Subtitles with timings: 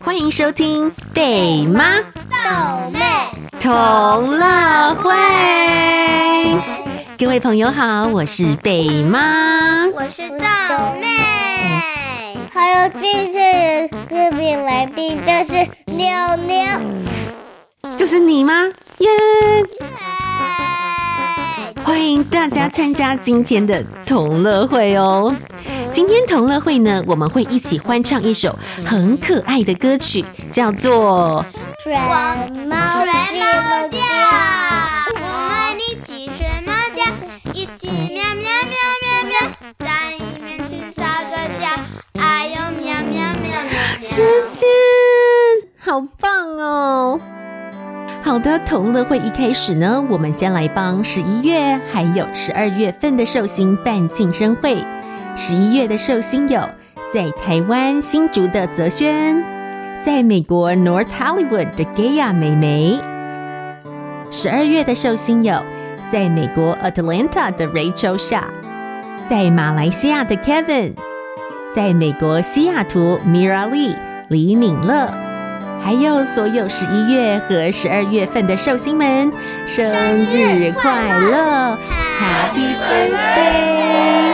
[0.00, 3.00] 欢迎收听贝妈豆妹
[3.58, 3.70] 同
[4.38, 5.10] 乐会。
[7.18, 10.36] 各位朋友好，我是北妈，我是豆
[11.00, 11.06] 妹。
[12.52, 13.00] 还有这
[13.32, 15.56] 次特别来宾就是
[15.86, 16.66] 妞妞，
[17.96, 18.52] 就是你吗？
[18.98, 19.71] 耶、yeah！
[21.92, 25.36] 嗨，欢迎大家参加今天的同乐会哦。
[25.92, 31.44] 今天同乐会呢，我们会一起欢唱一首很可爱的歌曲，叫做
[31.84, 32.74] 《学猫
[33.90, 33.98] 叫》。
[35.20, 37.04] 我们一起学猫叫，
[37.52, 39.34] 一起喵喵喵喵喵，
[39.78, 39.86] 在
[40.18, 41.68] 你面前撒个娇，
[42.18, 44.02] 哎呦喵喵喵喵喵！
[44.02, 44.64] 谢谢，
[45.78, 47.20] 好棒哦！
[48.24, 54.76] 好的，同乐会一开始呢，我们先来帮十一月还有十二月份的寿星办庆生会。
[55.34, 56.60] 十一月的寿星有
[57.12, 59.44] 在台湾新竹的泽轩，
[60.02, 63.00] 在美国 North Hollywood 的 Gaya 美眉。
[64.30, 65.60] 十二月的寿星有
[66.10, 68.44] 在美国 Atlanta 的 Rachel Sha，
[69.28, 70.92] 在马来西亚的 Kevin，
[71.74, 73.96] 在美国西雅图 Mira Lee
[74.28, 75.12] 李敏乐，
[75.84, 79.32] 还有所有十一月和十二月份的寿星们，
[79.66, 79.84] 生
[80.26, 81.76] 日快乐
[82.18, 84.32] ，Happy Birthday！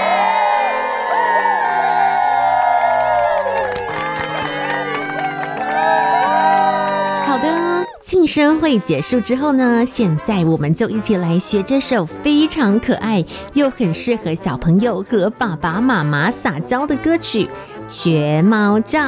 [7.24, 7.48] 好的
[8.02, 13.24] 庆生会结束之后呢，现在我们就一起来学这首非常可爱
[13.54, 17.44] 又很适合小朋友和爸爸妈妈撒娇的歌曲
[17.88, 19.00] 《学猫叫》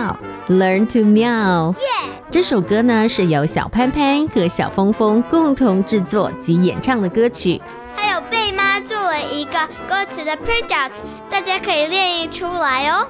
[0.50, 1.72] ，Learn to Meow。
[1.74, 2.10] Yeah!
[2.28, 7.60] 这首歌呢是由小潘潘和小峰峰共同制作及演唱的歌曲。
[7.94, 9.52] 还有贝妈作为一个
[9.88, 10.90] 歌词的 printout，
[11.28, 13.06] 大家可以练译出来哦。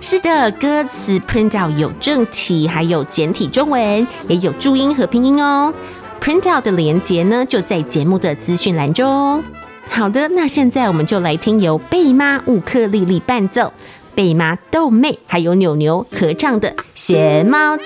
[0.00, 5.72] 是的，歌词 printout 有正体，还有简体中文，也有注音和拼音哦。
[6.20, 9.42] printout 的连接呢，就在节目的资讯栏中。
[9.88, 13.72] 好的，那现在我们就来听由贝妈乌克丽丽伴奏，
[14.14, 17.82] 贝妈豆妹还有牛牛合唱的《学猫叫》。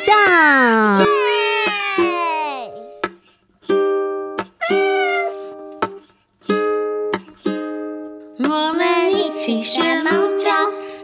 [8.38, 10.50] 我们一起学猫叫，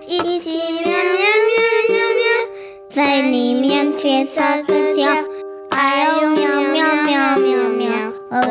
[0.08, 1.54] 一起喵喵喵
[1.88, 2.24] 喵喵，
[2.90, 5.08] 在你面前撒个娇，
[5.70, 7.90] 哎呦喵喵喵喵喵，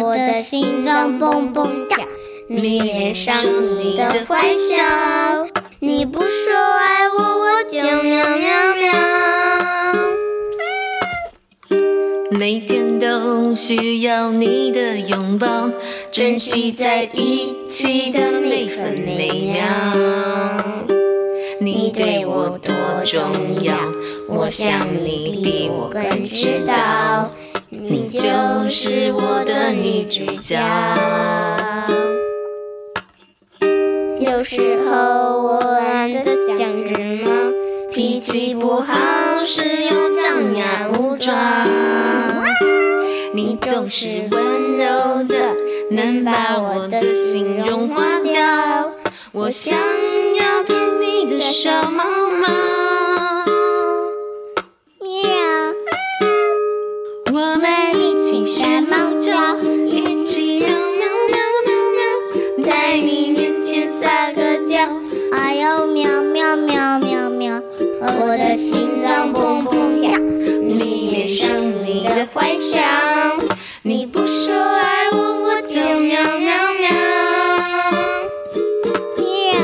[0.03, 2.05] 我的心脏蹦蹦跳，
[2.47, 3.35] 迷恋上
[3.77, 4.81] 你的坏笑，
[5.83, 6.27] 你不说
[6.77, 8.93] 爱我，我就喵喵喵。
[12.29, 15.71] 每天都需要你的拥抱，
[16.11, 19.65] 珍惜在一起的每分每秒。
[21.59, 22.71] 你对我多
[23.03, 23.19] 重
[23.63, 23.75] 要，
[24.27, 27.31] 我想你比我更知道。
[27.71, 28.19] 你就
[28.69, 30.59] 是我的女主角。
[34.31, 36.23] 有时候我懒得
[36.57, 37.29] 像只猫，
[37.91, 38.93] 脾气不好
[39.45, 41.33] 时又张牙舞爪。
[43.33, 45.53] 你总是温柔的，
[45.91, 48.41] 能把我的心融化掉。
[49.33, 52.47] 我想要听你的小猫猫。
[55.01, 55.19] 喵，
[57.33, 57.69] 我们
[57.99, 59.10] 一起学猫
[68.19, 71.49] 我的心脏砰砰跳，迷恋上
[71.83, 72.79] 你的坏笑。
[73.83, 76.89] 你不说爱我，我就喵喵喵。
[79.17, 79.57] 喵，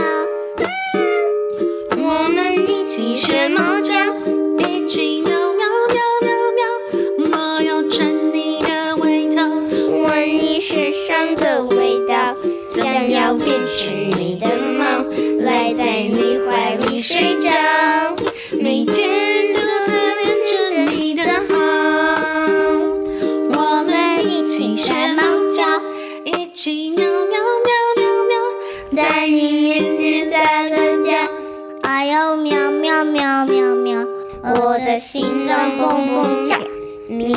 [1.97, 3.94] 我们一起学猫叫，
[4.68, 6.59] 一起喵喵喵喵喵。
[7.31, 9.06] 我要穿你的外
[9.36, 9.46] 套，
[10.09, 12.36] 闻你身上的味道，
[12.69, 13.47] 想要变
[13.78, 14.47] 成你的
[14.78, 15.06] 猫，
[15.42, 17.50] 赖在你怀里睡着，
[35.75, 36.58] 蹦蹦跳，
[37.08, 37.34] 迷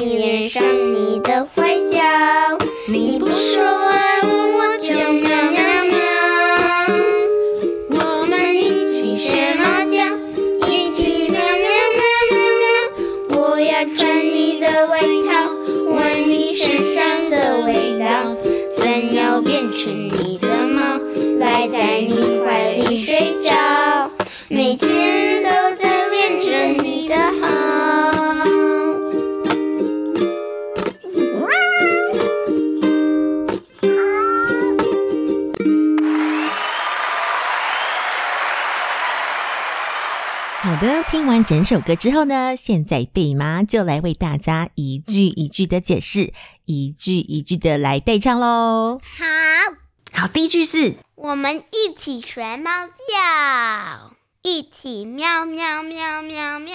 [40.80, 46.32] 的，听完整首歌之后呢，现在贝妈就来为大家一句一句的解释，
[46.64, 48.98] 一句一句的来带唱喽。
[49.02, 56.74] 好，好，第一句是我们一起学猫叫，一起喵喵喵喵喵。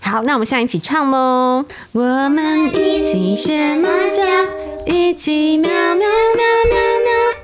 [0.00, 1.66] 好，那我们现在一起唱喽。
[1.90, 4.22] 我们一起学猫叫，
[4.86, 7.40] 一起喵喵喵喵喵。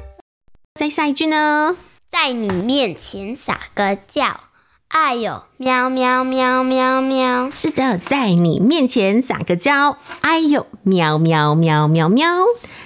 [0.75, 1.77] 再下一句呢，
[2.09, 4.41] 在你面前撒个娇。
[4.88, 7.50] 哎呦，喵喵喵喵喵！
[7.50, 9.99] 是的，在你面前撒个娇。
[10.23, 12.26] 哎呦，喵喵喵喵喵！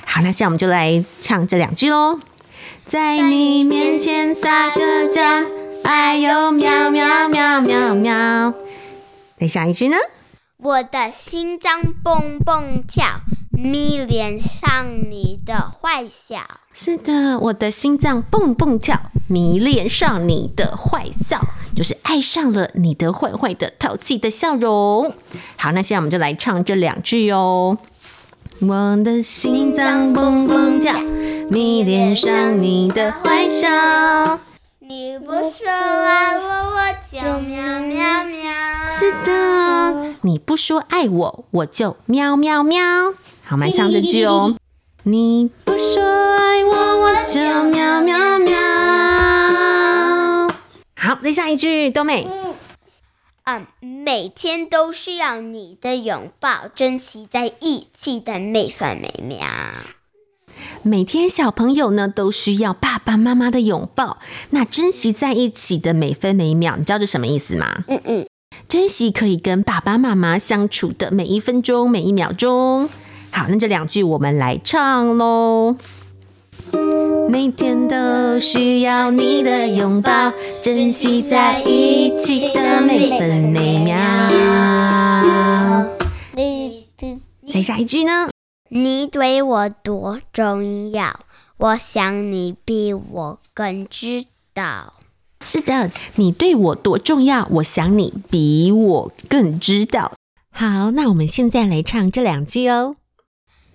[0.04, 2.18] 好，那现在我们就来唱这两句喽。
[2.86, 5.22] 在你面前撒个娇。
[5.84, 8.54] 哎呦，喵喵喵喵喵！
[9.38, 9.96] 再下一句呢？
[10.58, 13.04] 我的心脏蹦蹦跳，
[13.52, 16.38] 迷恋上你的坏笑。
[16.72, 21.40] 是的，我的心脏蹦蹦跳，迷恋上你的坏笑，
[21.76, 25.12] 就是爱上了你的坏坏的淘气的笑容。
[25.56, 27.78] 好，那现在我们就来唱这两句哦。
[28.60, 30.98] 我的心脏蹦蹦跳，
[31.50, 34.40] 迷恋上你的坏笑。
[34.78, 38.52] 你不说爱我，我就喵喵喵。
[38.90, 42.80] 是的，你不说爱我，我就喵喵喵。
[43.52, 44.56] 好，我们唱这句哦。
[45.02, 48.58] 你不说爱我，我就喵喵喵。
[50.96, 52.26] 好，再下一句，多美。
[53.44, 59.46] 嗯，每天都需要你的拥抱，珍惜在一起的每分每秒。
[60.80, 64.16] 每天小朋友呢都需要爸爸妈妈的拥抱，
[64.48, 67.84] 那珍惜在一起的每分每秒，你知道这什么意思吗？
[67.88, 68.26] 嗯嗯，
[68.66, 72.88] 珍惜可以跟爸爸妈妈相处的每一分钟、每一秒钟。
[73.32, 75.76] 好，那这两句我们来唱喽。
[77.30, 80.32] 每天都需要你的拥抱，
[80.62, 83.96] 珍惜在一起的每分每秒。
[87.52, 88.28] 再下一句呢？
[88.68, 91.20] 你对我多重要，
[91.56, 94.92] 我想你比我更知道。
[95.44, 100.12] 是的，你对我多重要，我想你比我更知道。
[100.50, 102.96] 好，那我们现在来唱这两句哦。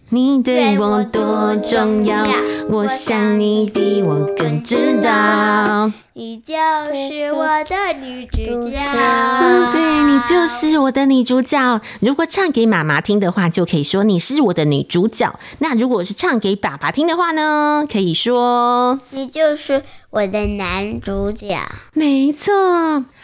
[0.09, 2.25] 你对我多重要，
[2.69, 5.92] 我想你比我更知道。
[6.13, 6.56] 你就
[6.94, 8.77] 是我的女主角。
[8.80, 11.81] 嗯，对，你就是我的女主角。
[12.00, 15.38] 如果唱给妈妈听的话，就可以说你是我的女主角。
[15.59, 17.86] 那如果是唱给爸爸听的话呢？
[17.92, 21.59] 可以说你就是我的男主角。
[21.92, 22.54] 没错。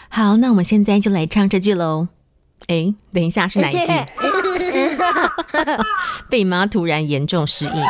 [0.10, 2.10] 好，那我们现在就来唱这句喽。
[2.68, 3.92] 哎，等一下，是哪一句？
[6.30, 7.82] 贝妈突然严重失忆。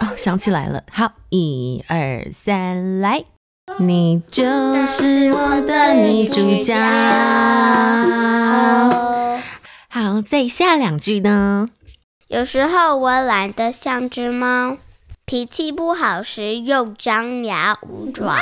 [0.00, 0.82] 哦，想起来了。
[0.90, 3.24] 好，一二三，来，
[3.78, 4.44] 你就
[4.86, 6.74] 是我的女主角。
[9.90, 11.68] 好，再下两句呢？
[12.28, 14.76] 有时候我懒得像只猫，
[15.24, 18.36] 脾气不好时又张牙舞爪。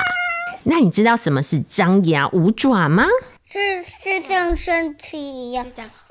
[0.64, 3.06] 那你知道什么是张牙舞爪吗？
[3.48, 5.64] 是是像身体一样。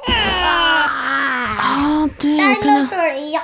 [0.08, 1.58] 啊！
[1.60, 3.44] 哦，对，跟水一样。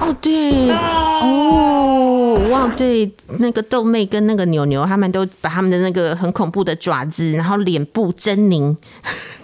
[0.00, 8.74] 哦，对，哦，哇，对，那个豆妹跟那个牛牛，他们都把他们的那个很恐怖的爪子，然后脸部狰狞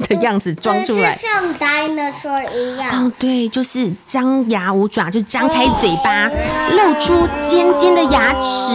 [0.08, 3.06] 的样子装出来，像 dinosaur 一样。
[3.06, 8.72] 哦，对，就是张牙舞爪，就张开嘴巴，露出尖尖的牙齿，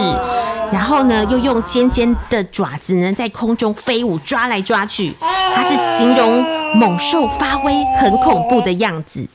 [0.72, 5.14] 然后呢，又用尖尖的爪子呢，在空中飞舞，抓来抓去。
[5.20, 6.44] 它是形容
[6.74, 9.26] 猛兽发威很恐怖的样子。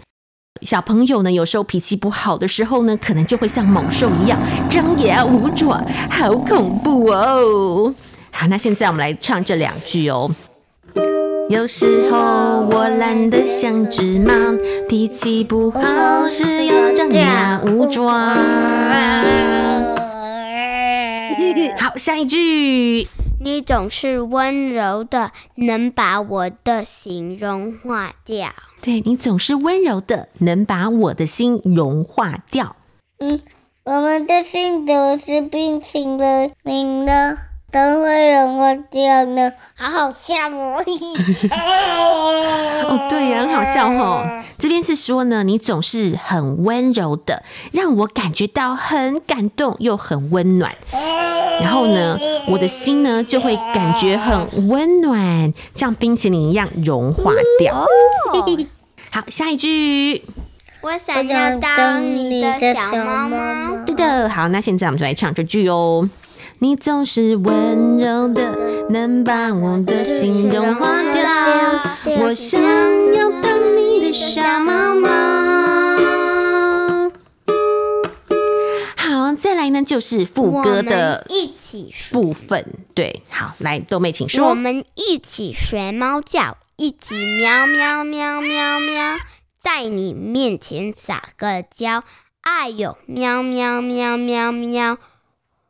[0.62, 7.94] 小朋友呢，有时候脾气不好的时候呢，可能就会像猛兽一样张牙舞爪，好恐怖哦！
[8.32, 10.32] 好，那现在我们来唱这两句哦。
[11.50, 12.18] 有时候
[12.72, 14.34] 我懒得像只猫，
[14.88, 18.38] 脾气不好时又张牙舞爪。
[21.78, 23.08] 好，下一句。
[23.40, 28.54] 你总是温柔的，能把我的心融化掉。
[28.82, 32.78] 对，你总是温柔的，能把我的心融化掉。
[33.20, 33.42] 嗯，
[33.84, 36.06] 我们的心都是冰淇
[36.64, 37.38] 淋的。
[37.74, 39.52] 怎会融化掉呢？
[39.74, 40.78] 好好笑哦！
[42.88, 44.44] 哦，对呀，很好笑哦。
[44.60, 47.42] 这边是说呢，你总是很温柔的，
[47.72, 50.76] 让我感觉到很感动又很温暖。
[51.62, 52.18] 然后呢，
[52.48, 57.86] 我的心呢就会感觉很温暖，像冰淇淋一样融化掉。
[59.10, 60.24] 好，下一句。
[60.82, 63.86] 我想要当你的小猫猫。
[63.88, 66.10] 是的，好，那现在我们就来唱这句哦。
[66.60, 68.58] 你总是温柔的，
[68.90, 71.24] 能把我的心融化掉。
[72.22, 75.43] 我想要当你的小猫猫。
[79.86, 82.66] 就是副歌的一起部分。
[82.94, 84.50] 对，好，来，豆妹请说。
[84.50, 89.18] 我们一起学猫叫，一起喵喵喵喵喵，
[89.62, 92.04] 在你面前撒个娇。
[92.42, 94.98] 哎呦，喵喵喵喵喵。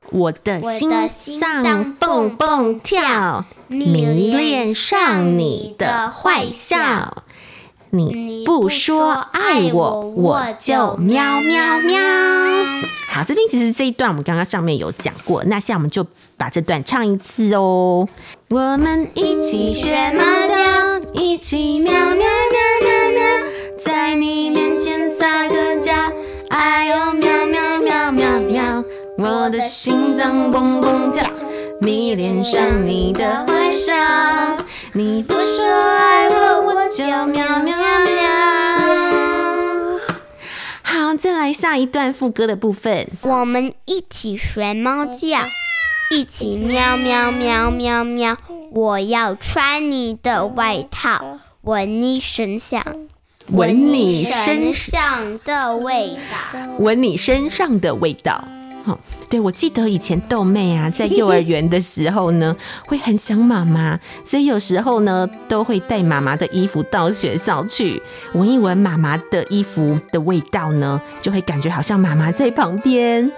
[0.09, 0.91] 我的心
[1.39, 4.05] 脏蹦蹦跳，迷
[4.35, 7.22] 恋上你的坏笑。
[7.95, 11.99] 你不说爱我，我就喵喵喵。
[13.07, 16.03] 好，这边其实这一段我们刚刚上面有讲过，那现在我们就
[16.35, 18.07] 把这段唱一次哦。
[18.49, 22.17] 我们一起学猫叫，一起喵喵喵
[22.81, 23.23] 喵喵，
[23.85, 25.93] 在你面前撒个娇。
[26.49, 28.83] 哎呦，喵喵喵喵喵。
[29.19, 31.29] 我的心脏蹦蹦跳，
[31.79, 33.93] 迷恋上你的坏笑。
[34.93, 37.72] 你不说爱我，我就喵喵喵。
[41.23, 43.07] 再来下一段副歌的部分。
[43.21, 45.47] 我们一起学猫叫，
[46.11, 48.37] 一起喵喵喵喵喵。
[48.73, 52.83] 我要穿你的外套，闻你身上，
[53.47, 58.43] 闻你身上的味道，闻你身上的味道。
[58.85, 58.99] 好，
[59.29, 62.53] 对，我记得以前豆妹啊，在 幼儿园的时候呢，
[62.85, 68.01] 会很想妈妈，所以有时候呢，都会带妈妈的衣服到学校去，
[68.33, 73.31] 闻一闻妈妈的衣服的味道呢，就会感觉好像妈妈在旁边。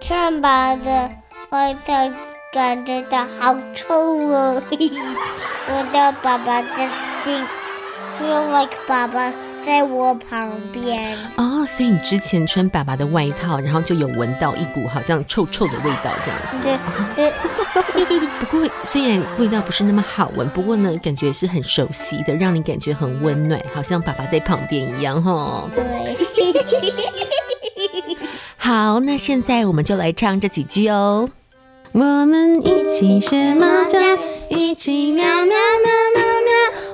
[0.00, 1.10] 穿爸的
[1.50, 2.10] 味道
[2.52, 4.62] 感觉到好臭哦，
[5.68, 6.68] 我的爸爸的
[7.24, 7.44] stink
[8.18, 9.30] feel like 爸爸。
[9.68, 16.58] 在我旁边哦，所以你之前穿爸爸的外套，然后就有闻到一股好像臭臭的味道，这样子。
[16.62, 16.78] 对
[17.14, 17.30] 对。
[18.40, 25.68] 不过虽然味道不是那么好闻，不过呢，感觉是很熟悉的，让你感觉很温暖，好像爸爸在旁边一样，哈。
[25.74, 26.16] 对。
[28.56, 31.28] 好，那现在我们就来唱这几句哦。
[31.92, 33.98] 我们一起学猫叫，
[34.48, 36.17] 一起喵喵喵喵喵。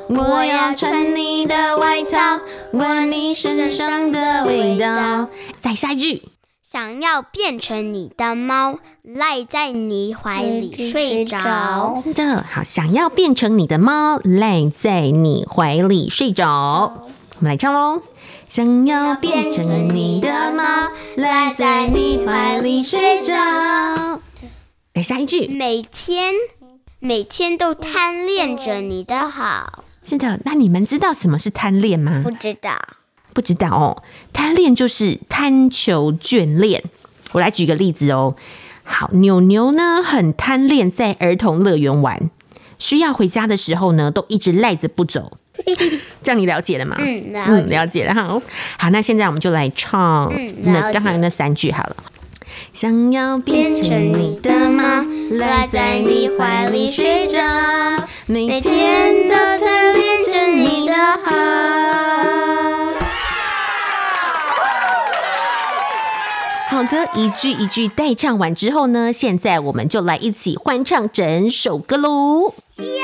[0.09, 2.41] 我要穿你的外套，
[2.73, 5.29] 闻你身上的味道。
[5.61, 6.23] 再下一句，
[6.63, 12.03] 想要变成你的猫，赖在你怀里睡着。
[12.05, 17.09] 真的，好，想要变成你的猫，赖在你怀里睡着。
[17.37, 18.03] 我们来唱喽，
[18.47, 23.33] 想要变成你的猫，赖在你怀里睡着。
[24.93, 26.35] 来下一句，每天
[26.99, 29.85] 每天都贪恋着你的好。
[30.05, 32.21] 是的，那你们知道什么是贪恋吗？
[32.23, 32.79] 不知道，
[33.33, 34.03] 不知道哦。
[34.33, 36.83] 贪恋就是贪求眷恋。
[37.33, 38.37] 我来举个例子哦。
[38.83, 42.31] 好，牛牛呢很贪恋在儿童乐园玩，
[42.79, 45.39] 需要回家的时候呢，都一直赖着不走。
[46.23, 46.97] 这样你了解了吗？
[46.99, 48.15] 嗯，了解，嗯，了解了。
[48.15, 48.43] 好，
[48.77, 50.31] 好，那现在我们就来唱
[50.63, 51.97] 那刚才那三句好了。
[52.73, 57.39] 想要变成你的猫，赖在你怀里睡着，
[58.27, 61.31] 每天都贪恋着你的好。
[66.69, 72.55] 好的，一句一句带唱完之后呢，现在我们就来一起欢唱整首歌喽！
[72.79, 72.95] 耶耶！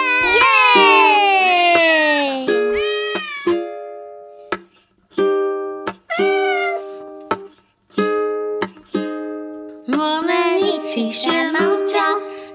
[10.63, 11.99] 一起学猫叫，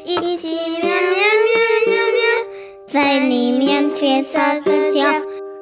[0.03, 0.81] 一起
[3.95, 5.05] 你面前撒个娇，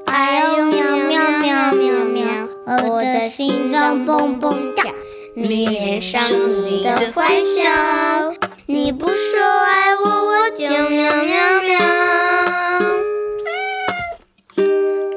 [0.05, 2.25] 哎呦喵喵喵喵喵，
[2.65, 4.91] 我的心脏蹦蹦跳，
[5.35, 6.19] 迷恋上
[6.65, 8.33] 你的坏笑，
[8.65, 11.79] 你不说爱我，我就喵喵喵，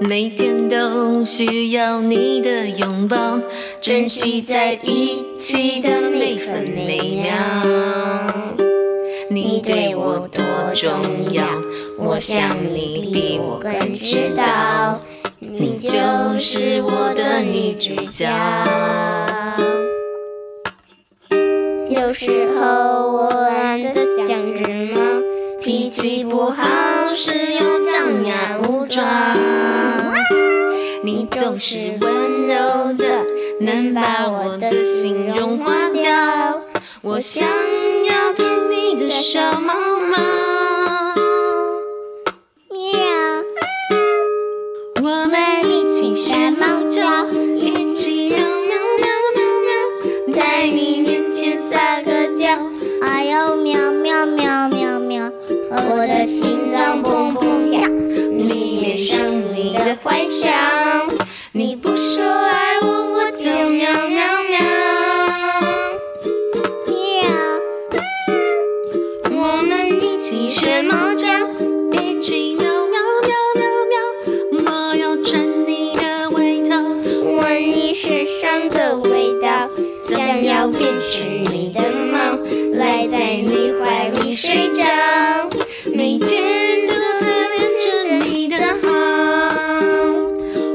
[0.00, 3.40] 每天都需要你的拥抱。
[3.80, 7.32] 珍惜在一起的每分每秒，
[9.30, 10.44] 你对我多
[10.75, 10.92] 重
[11.32, 11.46] 要，
[11.98, 15.00] 我想你比我更知道，
[15.38, 15.88] 你就
[16.38, 18.28] 是我的女主角。
[21.88, 25.00] 有时候我懒得像只猫，
[25.60, 26.64] 脾气不好
[27.14, 29.02] 时又张牙舞爪。
[31.02, 33.24] 你总是温柔的，
[33.60, 36.60] 能把我的心融化掉。
[37.02, 40.35] 我想要听你的小猫猫。
[46.26, 49.06] 学猫叫一起喵喵喵
[49.37, 52.49] 喵喵在你面前撒个娇。
[53.00, 55.30] 哎呦喵喵喵喵喵
[55.71, 57.88] 我的心脏砰砰跳
[58.33, 60.50] 迷恋上你的坏笑
[61.52, 62.55] 你不说爱
[78.70, 79.68] 的味道
[80.02, 82.38] 想要变成你的猫
[82.75, 85.26] 赖在你怀里睡着。
[85.94, 88.88] 每天都贪恋着你的好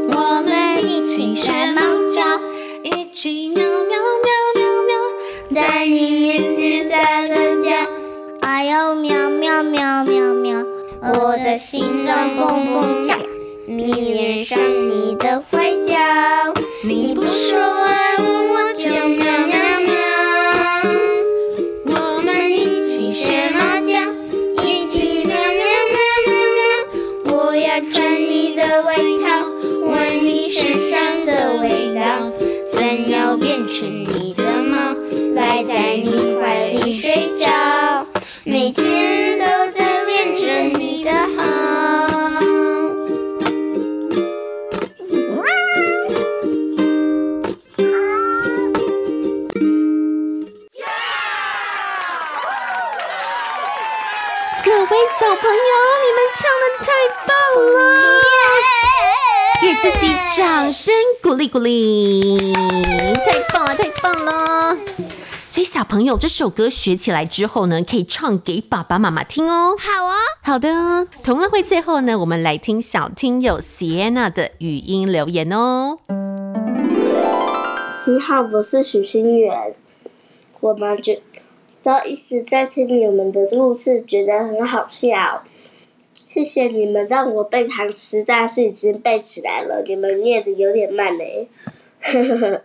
[0.10, 2.22] 我们一起学猫叫
[2.84, 7.76] 一起喵喵喵喵喵在你面前撒个娇
[8.42, 10.58] 哎呦喵喵喵喵喵
[11.02, 13.01] 我的心脏砰砰
[60.34, 64.78] 掌声鼓励鼓励，太棒了，太棒了！
[65.52, 69.76] 所以小朋友，这首歌学起来之后呢，可以唱给爸爸妈妈听哦。
[69.78, 71.06] 好哦，好的。
[71.22, 75.98] 童乐会最后呢，我们来听小听友 Sienna 的语音留言哦。
[78.08, 79.76] 你好，我是许心源，
[80.62, 81.22] 我们觉
[81.84, 85.44] 都一直在听你们的故事，觉得很好笑。
[86.14, 89.84] 谢谢你们让我背唐诗，但是已经背起来了。
[89.86, 91.48] 你们念的有点慢嘞，
[92.00, 92.62] 呵呵呵。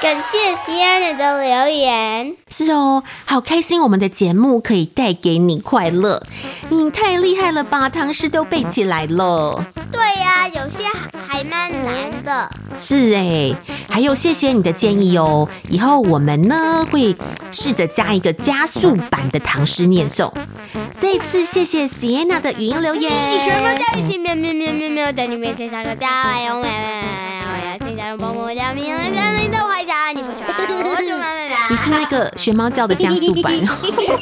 [0.00, 2.34] 感谢西安人的留言。
[2.48, 6.22] 是哦，好开心，我们的节目可以带给你快乐。
[6.70, 9.62] 你太厉害了吧，唐诗都背起来了。
[9.92, 10.84] 对呀、啊，有些
[11.28, 12.50] 还蛮难的。
[12.78, 13.54] 是哎，
[13.90, 15.46] 还有谢谢你的建议哦。
[15.68, 17.14] 以后我们呢会
[17.52, 20.32] 试着加一个加速版的唐诗念诵。
[20.98, 23.12] 再次，谢谢 Sienna 的语音留言。
[23.30, 26.70] 你全部在一起，喵喵喵喵喵，等你面前撒个娇，哎呦，喵
[32.20, 33.54] 个学猫叫的加速版。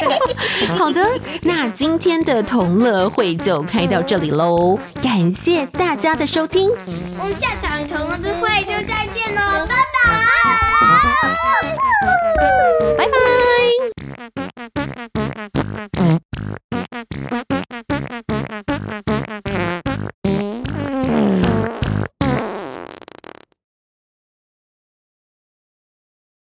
[0.78, 1.04] 好的，
[1.42, 6.70] 那今天的同乐会就开到这里喽，感谢大家的收听，
[7.18, 10.06] 我们下场同乐会就再见喽，拜拜
[12.96, 13.27] 拜拜。